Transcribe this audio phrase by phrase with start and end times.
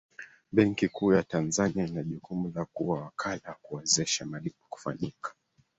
[0.51, 5.33] benki kuu ya tanzania ina jukumu la kuwa wakala wa kuwezesha malipo kufanyika